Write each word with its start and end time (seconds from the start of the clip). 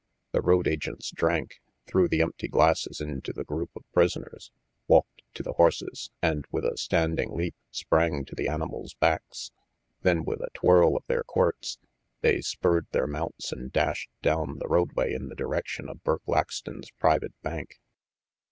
The 0.31 0.41
road 0.41 0.67
agents 0.67 1.11
drank, 1.11 1.61
threw 1.85 2.07
the 2.07 2.23
empty 2.23 2.47
glasses 2.47 3.01
into 3.01 3.31
the 3.31 3.43
group 3.43 3.69
of 3.75 3.83
prisoners, 3.93 4.49
walked 4.87 5.21
to 5.35 5.43
the 5.43 5.53
horses, 5.53 6.09
and 6.23 6.43
with 6.51 6.65
a 6.65 6.75
standing 6.75 7.35
leap 7.37 7.53
sprang 7.69 8.25
to 8.25 8.33
the 8.33 8.47
animals' 8.47 8.95
backs. 8.95 9.51
Then, 10.01 10.23
with 10.25 10.41
a 10.41 10.49
twirl 10.55 10.97
of 10.97 11.03
their 11.05 11.21
quirts, 11.23 11.77
they 12.21 12.41
spurred 12.41 12.87
their 12.89 13.05
mounts 13.05 13.51
and 13.51 13.71
dashed 13.71 14.09
down 14.23 14.57
the 14.57 14.67
roadway 14.67 15.09
24 15.09 15.09
RANGY 15.13 15.13
PETE 15.13 15.21
in 15.21 15.29
the 15.29 15.35
direction 15.35 15.87
of 15.89 16.03
Burk 16.03 16.23
Laxton's 16.25 16.89
private 16.97 17.39
bank. 17.43 17.79